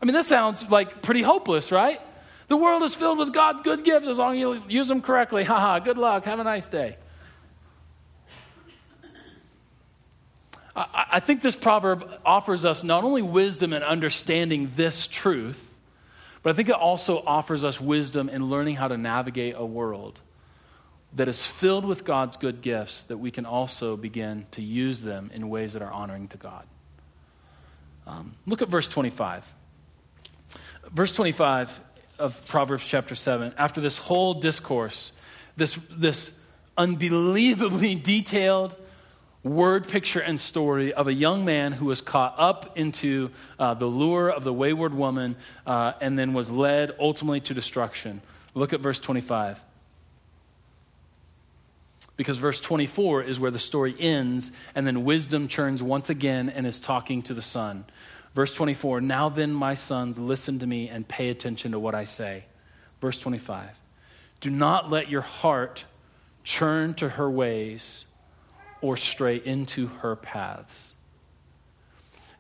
[0.00, 2.00] I mean, this sounds like pretty hopeless, right?
[2.48, 5.44] The world is filled with God's good gifts as long as you use them correctly.
[5.52, 6.24] Haha, good luck.
[6.24, 6.96] Have a nice day.
[10.78, 15.74] I think this proverb offers us not only wisdom in understanding this truth,
[16.42, 20.20] but I think it also offers us wisdom in learning how to navigate a world
[21.14, 25.30] that is filled with God's good gifts, that we can also begin to use them
[25.34, 26.64] in ways that are honoring to God.
[28.06, 29.44] Um, look at verse 25.
[30.90, 31.80] Verse 25
[32.18, 33.54] of Proverbs chapter 7.
[33.58, 35.12] After this whole discourse,
[35.56, 36.30] this, this
[36.76, 38.76] unbelievably detailed,
[39.44, 43.86] word picture and story of a young man who was caught up into uh, the
[43.86, 48.20] lure of the wayward woman uh, and then was led ultimately to destruction.
[48.54, 49.60] Look at verse 25.
[52.16, 56.66] Because verse 24 is where the story ends, and then wisdom turns once again and
[56.66, 57.84] is talking to the son.
[58.34, 62.04] Verse 24 Now then, my sons, listen to me and pay attention to what I
[62.04, 62.44] say.
[63.00, 63.70] Verse 25
[64.40, 65.84] Do not let your heart
[66.42, 68.04] churn to her ways
[68.80, 70.92] or stray into her paths.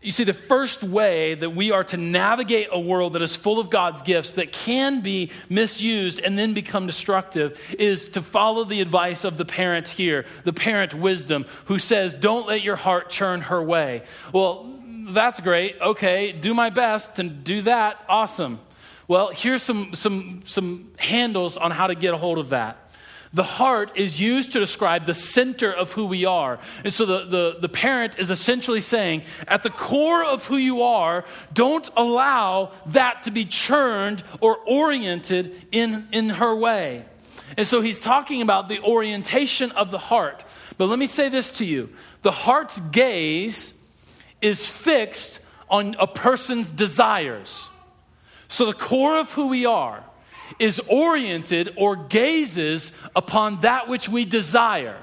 [0.00, 3.58] You see, the first way that we are to navigate a world that is full
[3.58, 8.80] of God's gifts that can be misused and then become destructive is to follow the
[8.80, 13.40] advice of the parent here, the parent wisdom, who says, Don't let your heart churn
[13.40, 14.02] her way.
[14.32, 14.72] Well,
[15.08, 15.76] that's great.
[15.80, 18.04] Okay, do my best and do that.
[18.08, 18.60] Awesome.
[19.08, 22.87] Well, here's some, some, some handles on how to get a hold of that.
[23.32, 26.58] The heart is used to describe the center of who we are.
[26.82, 30.82] And so the, the, the parent is essentially saying, at the core of who you
[30.82, 37.04] are, don't allow that to be churned or oriented in, in her way.
[37.56, 40.44] And so he's talking about the orientation of the heart.
[40.78, 41.90] But let me say this to you
[42.22, 43.74] the heart's gaze
[44.40, 47.68] is fixed on a person's desires.
[48.48, 50.02] So the core of who we are
[50.58, 54.98] is oriented or gazes upon that which we desire.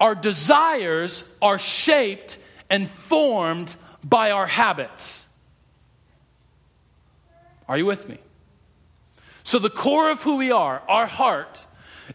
[0.00, 5.24] Our desires are shaped and formed by our habits.
[7.68, 8.18] Are you with me?
[9.44, 11.66] So, the core of who we are, our heart,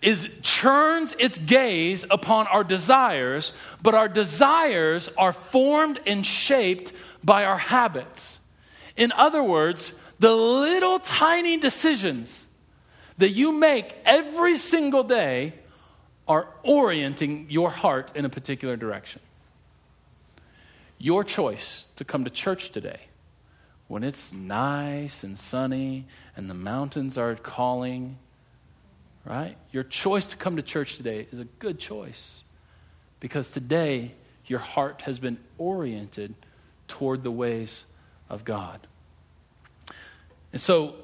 [0.02, 7.46] is churns its gaze upon our desires, but our desires are formed and shaped by
[7.46, 8.40] our habits.
[8.96, 12.48] In other words, the little tiny decisions
[13.18, 15.54] that you make every single day
[16.28, 19.22] are orienting your heart in a particular direction.
[21.00, 23.00] Your choice to come to church today,
[23.88, 28.18] when it's nice and sunny and the mountains are calling,
[29.24, 29.56] right?
[29.72, 32.44] Your choice to come to church today is a good choice
[33.20, 34.14] because today
[34.46, 36.34] your heart has been oriented
[36.88, 37.86] toward the ways
[38.30, 38.86] of God.
[40.52, 40.96] And so,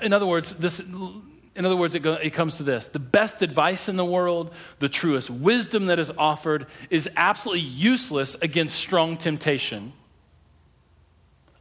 [0.00, 3.42] in other words, this, in other words, it, go, it comes to this the best
[3.42, 9.16] advice in the world, the truest wisdom that is offered, is absolutely useless against strong
[9.16, 9.92] temptation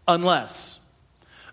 [0.08, 0.80] unless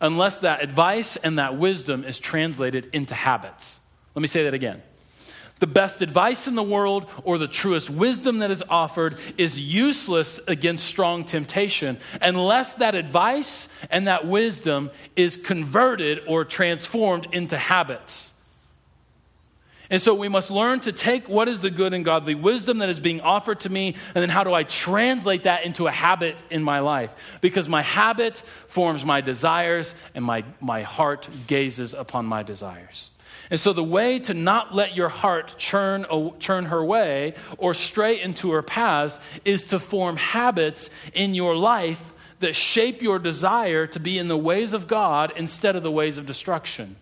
[0.00, 3.80] unless that advice and that wisdom is translated into habits.
[4.14, 4.82] Let me say that again.
[5.58, 10.38] The best advice in the world or the truest wisdom that is offered is useless
[10.46, 18.32] against strong temptation unless that advice and that wisdom is converted or transformed into habits.
[19.90, 22.90] And so we must learn to take what is the good and godly wisdom that
[22.90, 26.36] is being offered to me, and then how do I translate that into a habit
[26.50, 27.38] in my life?
[27.40, 33.08] Because my habit forms my desires, and my, my heart gazes upon my desires.
[33.50, 36.06] And so, the way to not let your heart churn,
[36.38, 42.12] churn her way or stray into her paths is to form habits in your life
[42.40, 46.18] that shape your desire to be in the ways of God instead of the ways
[46.18, 46.96] of destruction.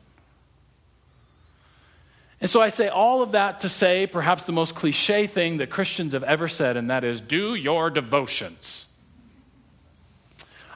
[2.40, 5.70] And so I say all of that to say perhaps the most cliche thing that
[5.70, 8.86] Christians have ever said, and that is do your devotions.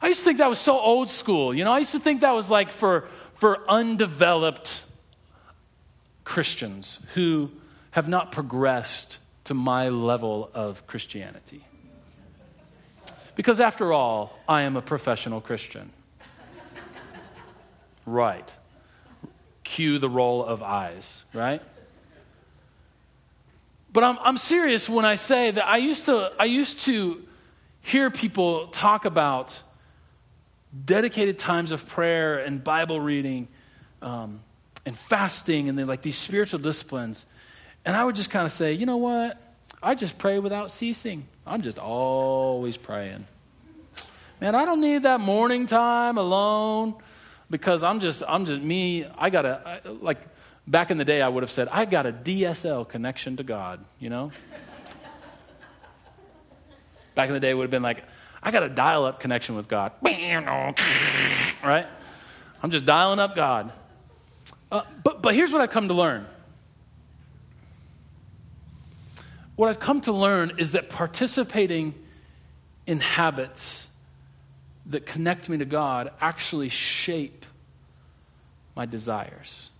[0.02, 1.54] I used to think that was so old school.
[1.54, 4.82] You know, I used to think that was like for, for undeveloped
[6.30, 7.50] Christians who
[7.90, 11.64] have not progressed to my level of Christianity.
[13.34, 15.90] Because after all, I am a professional Christian.
[18.06, 18.48] Right.
[19.64, 21.60] Cue the roll of eyes, right?
[23.92, 27.26] But I'm, I'm serious when I say that I used to, I used to
[27.80, 29.60] hear people talk about
[30.84, 33.48] dedicated times of prayer and Bible reading.
[34.00, 34.42] Um,
[34.86, 37.26] and fasting and then like these spiritual disciplines.
[37.84, 39.38] And I would just kind of say, you know what?
[39.82, 41.26] I just pray without ceasing.
[41.46, 43.26] I'm just always praying.
[44.40, 46.94] Man, I don't need that morning time alone
[47.50, 49.06] because I'm just, I'm just me.
[49.18, 50.18] I got a, like,
[50.66, 53.84] back in the day, I would have said, I got a DSL connection to God,
[53.98, 54.30] you know?
[57.14, 58.04] back in the day, would have been like,
[58.42, 59.92] I got a dial up connection with God.
[61.64, 61.86] right?
[62.62, 63.72] I'm just dialing up God.
[64.70, 66.26] Uh, but, but here's what I've come to learn.
[69.56, 71.94] What I've come to learn is that participating
[72.86, 73.88] in habits
[74.86, 77.44] that connect me to God actually shape
[78.74, 79.70] my desires.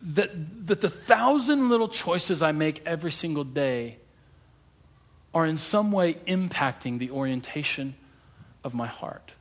[0.00, 3.98] That, that the thousand little choices I make every single day
[5.34, 7.94] are in some way impacting the orientation
[8.64, 9.31] of my heart.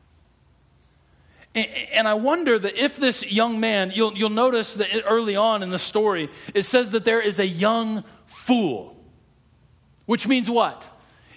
[1.53, 5.69] And I wonder that if this young man, you'll, you'll notice that early on in
[5.69, 8.95] the story, it says that there is a young fool.
[10.05, 10.87] Which means what?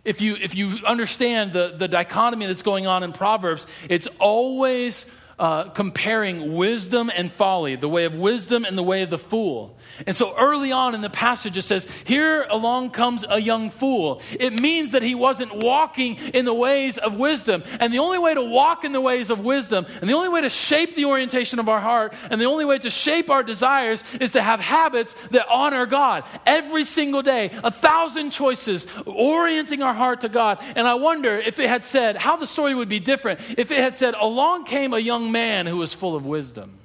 [0.05, 5.07] If you, if you understand the, the dichotomy that's going on in Proverbs, it's always
[5.39, 9.77] uh, comparing wisdom and folly, the way of wisdom and the way of the fool.
[10.07, 14.21] And so early on in the passage, it says, Here along comes a young fool.
[14.39, 17.63] It means that he wasn't walking in the ways of wisdom.
[17.81, 20.41] And the only way to walk in the ways of wisdom, and the only way
[20.41, 24.05] to shape the orientation of our heart, and the only way to shape our desires
[24.21, 26.25] is to have habits that honor God.
[26.47, 30.63] Every single day, a thousand choices orienting our heart to God.
[30.77, 33.79] And I wonder if it had said, how the story would be different if it
[33.79, 36.79] had said, Along came a young man who was full of wisdom.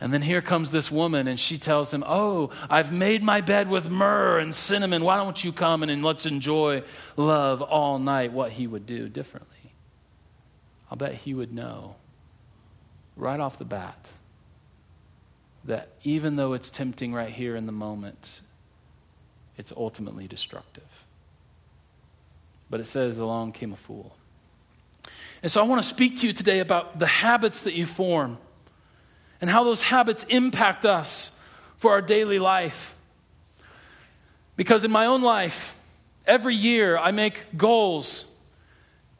[0.00, 3.68] And then here comes this woman, and she tells him, Oh, I've made my bed
[3.68, 5.02] with myrrh and cinnamon.
[5.02, 6.82] Why don't you come and let's enjoy
[7.16, 8.32] love all night?
[8.32, 9.56] What he would do differently.
[10.90, 11.96] I'll bet he would know
[13.16, 14.10] right off the bat
[15.64, 18.40] that even though it's tempting right here in the moment,
[19.56, 21.06] it's ultimately destructive.
[22.68, 24.15] But it says, Along came a fool.
[25.46, 28.36] And so I want to speak to you today about the habits that you form
[29.40, 31.30] and how those habits impact us
[31.76, 32.96] for our daily life.
[34.56, 35.76] Because in my own life,
[36.26, 38.24] every year I make goals.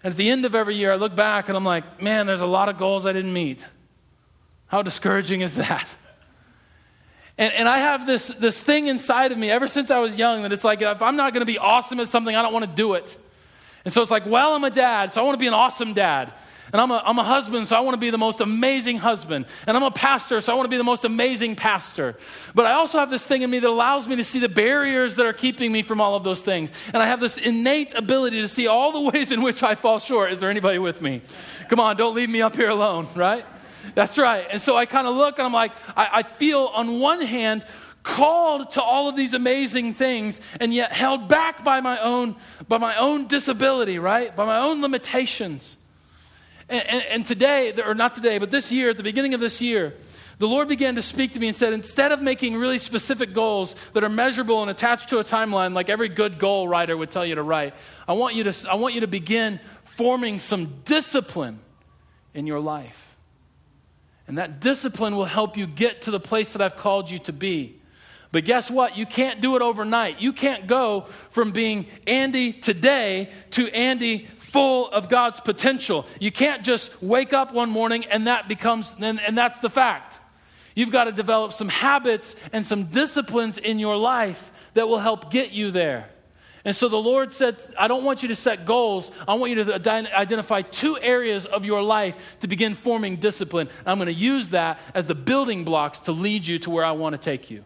[0.03, 2.41] And at the end of every year, I look back and I'm like, man, there's
[2.41, 3.65] a lot of goals I didn't meet.
[4.67, 5.87] How discouraging is that?
[7.39, 10.43] And, and I have this, this thing inside of me ever since I was young
[10.43, 12.65] that it's like, if I'm not going to be awesome at something, I don't want
[12.65, 13.17] to do it.
[13.87, 15.95] And so it's like, well, I'm a dad, so I want to be an awesome
[15.95, 16.33] dad.
[16.73, 19.47] And I'm a, I'm a husband, so I want to be the most amazing husband.
[19.65, 22.17] And I'm a pastor, so I want to be the most amazing pastor.
[22.53, 25.15] But I also have this thing in me that allows me to see the barriers
[25.15, 26.73] that are keeping me from all of those things.
[26.89, 30.01] And I have this innate ability to see all the ways in which I fall
[30.01, 30.33] short.
[30.33, 31.23] Is there anybody with me?
[31.69, 33.47] Come on, don't leave me up here alone, right?
[33.95, 34.49] That's right.
[34.51, 37.65] And so I kind of look and I'm like, I, I feel on one hand,
[38.07, 42.37] called to all of these amazing things and yet held back by my own
[42.69, 44.35] by my own disability right?
[44.35, 45.77] By my own limitations.
[46.69, 49.61] And, and, and, today or not today but this year at the beginning of this
[49.61, 49.95] year
[50.39, 53.77] the lord began to speak to me and said instead of making really specific goals
[53.93, 57.25] that are measurable and attached to a timeline like every good goal writer would tell
[57.25, 57.73] you to write
[58.09, 59.61] i want you to i want you to begin
[59.97, 61.59] forming some discipline
[62.35, 63.17] in your life.
[64.29, 67.33] And that discipline will help you get to the place that i've called you to
[67.33, 67.81] be
[68.33, 68.97] but guess what?
[68.97, 70.21] You can't do it overnight.
[70.21, 76.07] You can't go from being Andy today to Andy full of God's potential.
[76.19, 80.21] You can't just wake up one morning and that becomes, and, and that's the fact.
[80.75, 85.31] You've got to develop some habits and some disciplines in your life that will help
[85.31, 86.11] get you there.
[86.67, 89.13] And so the Lord said, I don't want you to set goals.
[89.29, 93.69] I want you to identify two areas of your life to begin forming discipline.
[93.87, 96.91] I'm going to use that as the building blocks to lead you to where I
[96.91, 97.65] want to take you.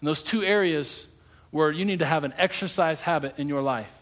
[0.00, 1.06] And those two areas
[1.50, 3.92] where you need to have an exercise habit in your life.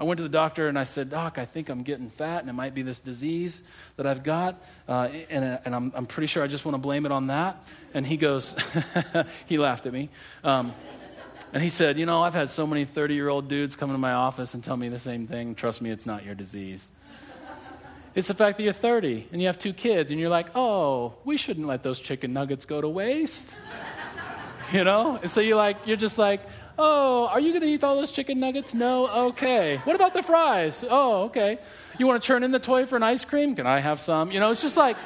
[0.00, 2.48] I went to the doctor and I said, Doc, I think I'm getting fat and
[2.48, 3.62] it might be this disease
[3.96, 4.62] that I've got.
[4.88, 7.64] Uh, and and I'm, I'm pretty sure I just want to blame it on that.
[7.94, 8.54] And he goes,
[9.46, 10.08] he laughed at me.
[10.44, 10.72] Um,
[11.52, 13.98] and he said, You know, I've had so many 30 year old dudes come into
[13.98, 15.56] my office and tell me the same thing.
[15.56, 16.92] Trust me, it's not your disease.
[18.14, 21.14] It's the fact that you're 30 and you have two kids and you're like, Oh,
[21.24, 23.56] we shouldn't let those chicken nuggets go to waste.
[24.72, 25.18] you know?
[25.20, 26.40] And so you're like, you're just like,
[26.78, 28.74] oh, are you going to eat all those chicken nuggets?
[28.74, 29.08] No?
[29.28, 29.78] Okay.
[29.84, 30.84] What about the fries?
[30.88, 31.58] Oh, okay.
[31.98, 33.56] You want to turn in the toy for an ice cream?
[33.56, 34.30] Can I have some?
[34.30, 34.96] You know, it's just like,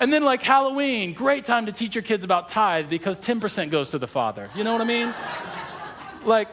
[0.00, 3.90] and then like Halloween, great time to teach your kids about tithe because 10% goes
[3.90, 4.48] to the father.
[4.54, 5.14] You know what I mean?
[6.24, 6.48] like,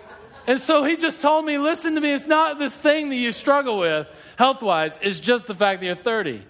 [0.46, 3.34] and so he just told me, listen to me, it's not this thing that you
[3.34, 4.08] struggle with
[4.38, 6.42] health wise, it's just the fact that you're 30.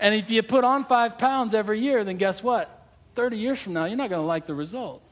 [0.00, 2.75] And if you put on five pounds every year, then guess what?
[3.16, 5.02] 30 years from now, you're not going to like the result.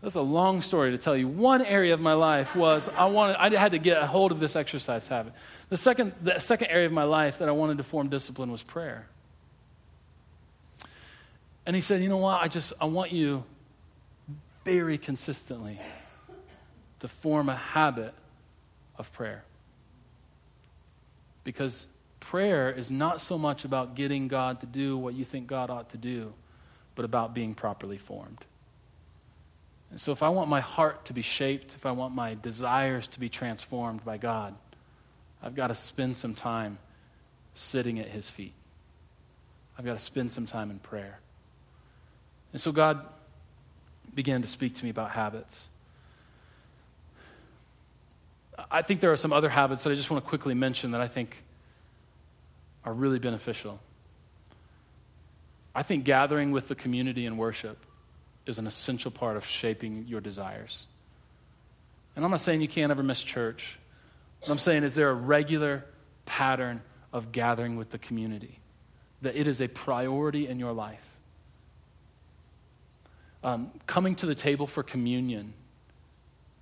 [0.00, 1.28] That's a long story to tell you.
[1.28, 4.40] One area of my life was I wanted I had to get a hold of
[4.40, 5.32] this exercise habit.
[5.68, 8.64] The second the second area of my life that I wanted to form discipline was
[8.64, 9.06] prayer.
[11.64, 12.42] And he said, "You know what?
[12.42, 13.44] I just I want you
[14.64, 15.78] very consistently
[16.98, 18.14] to form a habit
[18.96, 19.44] of prayer.
[21.44, 21.86] Because
[22.22, 25.90] prayer is not so much about getting God to do what you think God ought
[25.90, 26.32] to do,
[26.94, 28.38] but about being properly formed.
[29.90, 33.08] And so, if I want my heart to be shaped, if I want my desires
[33.08, 34.54] to be transformed by God,
[35.42, 36.78] I've got to spend some time
[37.54, 38.54] sitting at His feet.
[39.76, 41.18] I've got to spend some time in prayer.
[42.52, 43.04] And so, God
[44.14, 45.68] began to speak to me about habits.
[48.70, 51.00] I think there are some other habits that I just want to quickly mention that
[51.00, 51.42] I think
[52.84, 53.80] are really beneficial.
[55.74, 57.78] I think gathering with the community in worship
[58.46, 60.86] is an essential part of shaping your desires.
[62.14, 63.78] And I'm not saying you can't ever miss church.
[64.40, 65.84] What I'm saying is there a regular
[66.26, 66.82] pattern
[67.12, 68.58] of gathering with the community,
[69.22, 71.00] that it is a priority in your life.
[73.44, 75.54] Um, coming to the table for communion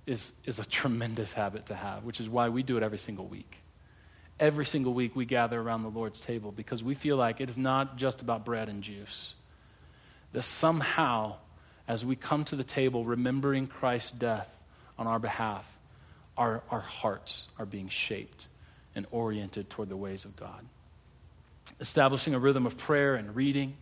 [0.05, 3.25] is, is a tremendous habit to have, which is why we do it every single
[3.25, 3.60] week.
[4.41, 7.59] Every single week we gather around the Lord's table because we feel like it is
[7.59, 9.35] not just about bread and juice.
[10.33, 11.35] That somehow,
[11.87, 14.49] as we come to the table remembering Christ's death
[14.97, 15.63] on our behalf,
[16.35, 18.47] our, our hearts are being shaped
[18.95, 20.65] and oriented toward the ways of God.
[21.79, 23.75] Establishing a rhythm of prayer and reading.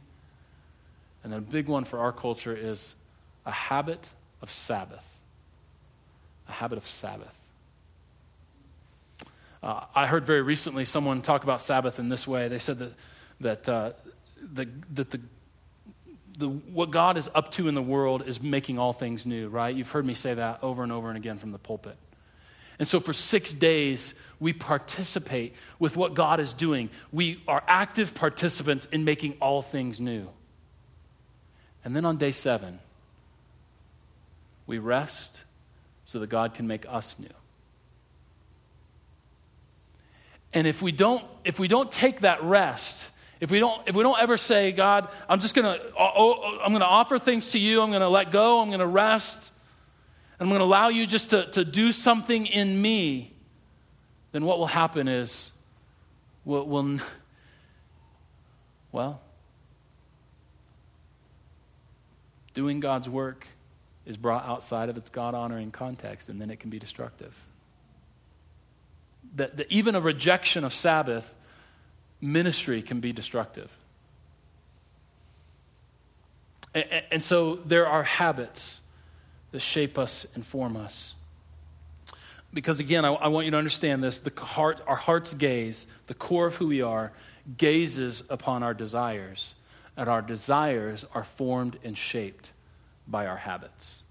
[1.23, 2.95] And then a big one for our culture is
[3.45, 4.09] a habit
[4.41, 5.21] of Sabbath.
[6.49, 7.38] A habit of Sabbath.
[9.61, 12.47] Uh, I heard very recently someone talk about Sabbath in this way.
[12.47, 12.93] They said that,
[13.41, 13.91] that, uh,
[14.53, 15.19] the, that the,
[16.37, 19.75] the, what God is up to in the world is making all things new, right?
[19.75, 21.97] You've heard me say that over and over and again from the pulpit.
[22.79, 26.89] And so for six days, we participate with what God is doing.
[27.11, 30.29] We are active participants in making all things new.
[31.83, 32.79] And then on day seven,
[34.65, 35.43] we rest
[36.05, 37.27] so that God can make us new.
[40.53, 43.07] And if we don't, if we don't take that rest,
[43.39, 46.85] if we don't, if we don't ever say, God, I'm just gonna, oh, I'm gonna
[46.85, 49.51] offer things to you, I'm gonna let go, I'm gonna rest,
[50.39, 53.33] and I'm gonna allow you just to, to do something in me,
[54.31, 55.51] then what will happen is,
[56.45, 56.99] we'll, we'll
[58.91, 59.21] well,
[62.55, 63.45] doing God's work
[64.05, 67.37] is brought outside of its God honoring context, and then it can be destructive
[69.35, 71.33] that, that even a rejection of Sabbath
[72.21, 73.69] ministry can be destructive.
[76.73, 78.81] And, and so there are habits
[79.51, 81.15] that shape us and form us.
[82.53, 86.13] Because again, I, I, want you to understand this the heart, our heart's gaze, the
[86.13, 87.11] core of who we are,
[87.57, 89.53] gazes upon our desires,
[89.95, 92.51] and our desires are formed and shaped
[93.07, 94.03] by our habits.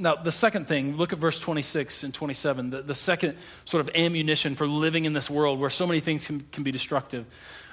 [0.00, 3.36] Now, the second thing, look at verse 26 and 27, the, the second
[3.66, 6.72] sort of ammunition for living in this world where so many things can, can be
[6.72, 7.26] destructive.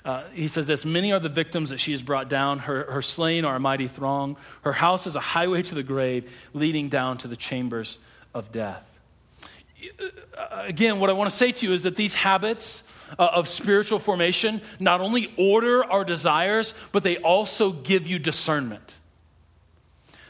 [0.03, 2.59] Uh, he says this Many are the victims that she has brought down.
[2.59, 4.35] Her, her slain are a mighty throng.
[4.63, 7.97] Her house is a highway to the grave, leading down to the chambers
[8.33, 8.83] of death.
[10.37, 12.83] Uh, again, what I want to say to you is that these habits
[13.17, 18.96] uh, of spiritual formation not only order our desires, but they also give you discernment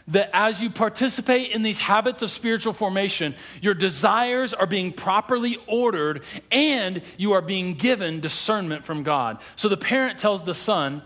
[0.09, 5.57] that as you participate in these habits of spiritual formation, your desires are being properly
[5.67, 9.41] ordered and you are being given discernment from God.
[9.55, 11.01] So the parent tells the son,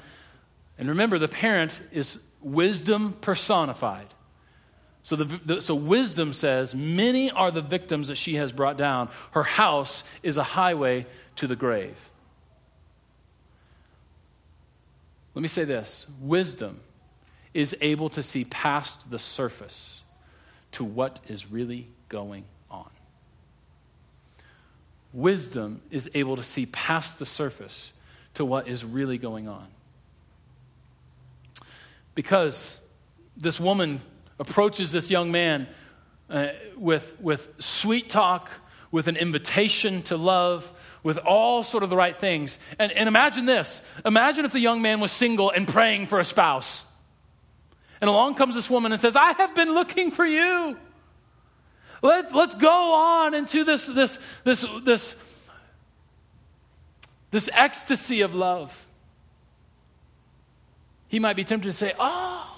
[0.77, 4.07] and remember, the parent is wisdom personified.
[5.03, 9.09] So, the, the, so wisdom says, Many are the victims that she has brought down.
[9.31, 11.97] Her house is a highway to the grave.
[15.33, 16.79] Let me say this wisdom
[17.53, 20.01] is able to see past the surface
[20.71, 22.89] to what is really going on.
[25.13, 27.91] Wisdom is able to see past the surface
[28.35, 29.67] to what is really going on.
[32.15, 32.77] Because
[33.35, 34.01] this woman
[34.39, 35.67] approaches this young man
[36.29, 38.49] uh, with, with sweet talk,
[38.91, 40.69] with an invitation to love,
[41.03, 42.59] with all sort of the right things.
[42.79, 46.25] And, and imagine this imagine if the young man was single and praying for a
[46.25, 46.85] spouse.
[48.01, 50.75] And along comes this woman and says, I have been looking for you.
[52.01, 55.15] Let's, let's go on into this, this, this, this,
[57.29, 58.87] this ecstasy of love.
[61.07, 62.57] He might be tempted to say, Oh,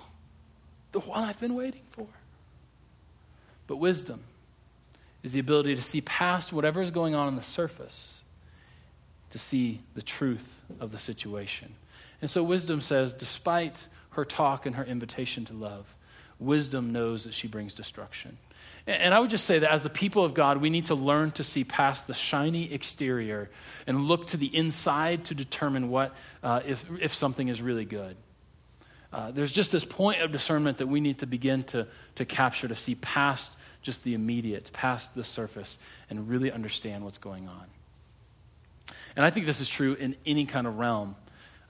[0.94, 2.08] the one I've been waiting for.
[3.68, 4.22] But wisdom
[5.24, 8.20] is the ability to see past whatever is going on on the surface,
[9.32, 11.74] to see the truth of the situation.
[12.22, 15.86] And so wisdom says, despite her talk and her invitation to love.
[16.40, 18.38] Wisdom knows that she brings destruction.
[18.86, 21.32] And I would just say that as the people of God, we need to learn
[21.32, 23.50] to see past the shiny exterior
[23.88, 28.18] and look to the inside to determine what, uh, if, if something is really good.
[29.14, 32.68] Uh, there's just this point of discernment that we need to begin to, to capture
[32.68, 35.78] to see past just the immediate, past the surface,
[36.10, 37.66] and really understand what's going on.
[39.16, 41.16] And I think this is true in any kind of realm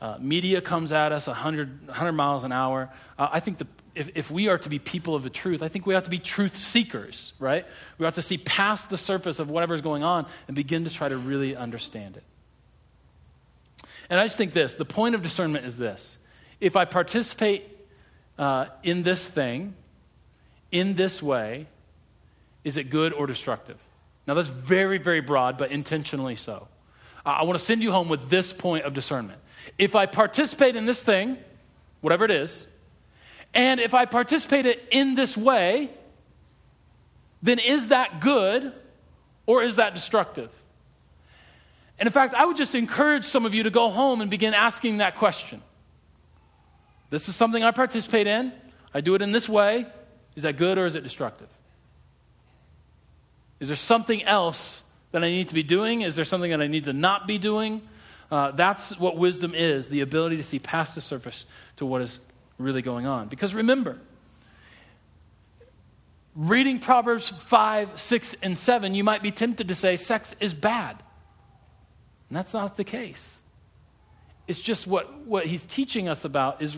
[0.03, 2.89] uh, media comes at us 100, 100 miles an hour.
[3.17, 5.69] Uh, I think the, if, if we are to be people of the truth, I
[5.69, 7.65] think we have to be truth seekers, right?
[7.97, 11.07] We have to see past the surface of whatever's going on and begin to try
[11.07, 12.23] to really understand it.
[14.09, 16.17] And I just think this the point of discernment is this
[16.59, 17.63] if I participate
[18.37, 19.73] uh, in this thing,
[20.69, 21.67] in this way,
[22.65, 23.77] is it good or destructive?
[24.27, 26.67] Now, that's very, very broad, but intentionally so.
[27.25, 29.39] I want to send you home with this point of discernment.
[29.77, 31.37] If I participate in this thing,
[32.01, 32.67] whatever it is,
[33.53, 35.91] and if I participate in this way,
[37.41, 38.73] then is that good
[39.45, 40.49] or is that destructive?
[41.99, 44.53] And in fact, I would just encourage some of you to go home and begin
[44.53, 45.61] asking that question.
[47.09, 48.51] This is something I participate in.
[48.93, 49.85] I do it in this way.
[50.35, 51.49] Is that good or is it destructive?
[53.59, 56.01] Is there something else that I need to be doing?
[56.01, 57.81] Is there something that I need to not be doing?
[58.33, 61.45] Uh, that's what wisdom is the ability to see past the surface
[61.77, 62.19] to what is
[62.57, 63.27] really going on.
[63.27, 63.99] Because remember,
[66.35, 71.03] reading Proverbs 5, 6, and 7, you might be tempted to say sex is bad.
[72.29, 73.37] And that's not the case.
[74.47, 76.75] It's just what, what he's teaching us about is,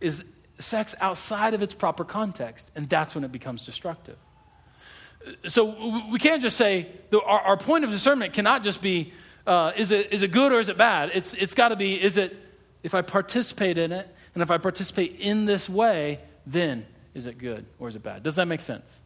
[0.00, 0.24] is
[0.58, 4.16] sex outside of its proper context, and that's when it becomes destructive.
[5.48, 9.12] So we can't just say, our, our, point of discernment cannot just be,
[9.46, 11.10] uh, is, it, is it good or is it bad?
[11.14, 12.36] It's, it's got to be, is it,
[12.82, 17.38] if I participate in it, and if I participate in this way, then is it
[17.38, 18.22] good or is it bad?
[18.22, 19.00] Does that make sense?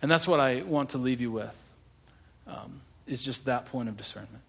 [0.00, 1.54] And that's what I want to leave you with,
[2.46, 4.42] um, is just that point of discernment.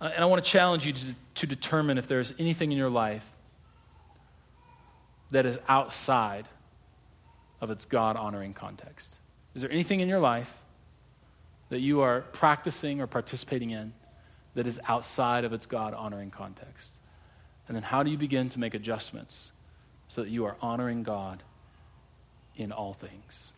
[0.00, 1.04] Uh, and I want to challenge you to,
[1.34, 3.24] to determine if there's anything in your life
[5.30, 6.46] that is outside
[7.60, 9.18] of its God honoring context.
[9.54, 10.50] Is there anything in your life
[11.70, 13.92] that you are practicing or participating in
[14.54, 16.92] that is outside of its God honoring context?
[17.66, 19.52] And then how do you begin to make adjustments
[20.08, 21.42] so that you are honoring God
[22.56, 23.52] in all things?